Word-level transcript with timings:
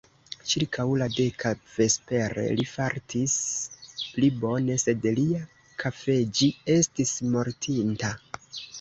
Ĉirkaŭ 0.51 0.85
la 1.01 1.07
deka 1.17 1.51
vespere, 1.73 2.47
li 2.61 2.65
fartis 2.73 3.37
pli 4.15 4.33
bone, 4.41 4.81
sed 4.87 5.09
lia 5.21 5.45
_kafeĝi_ 5.85 6.53
estis 6.81 7.17
mortinta. 7.37 8.17